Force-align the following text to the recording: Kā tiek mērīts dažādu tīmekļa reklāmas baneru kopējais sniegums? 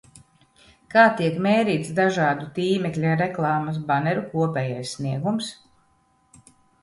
Kā 0.93 1.01
tiek 1.19 1.35
mērīts 1.47 1.91
dažādu 1.99 2.47
tīmekļa 2.55 3.11
reklāmas 3.21 3.77
baneru 3.91 4.23
kopējais 4.33 4.95
sniegums? 4.97 5.51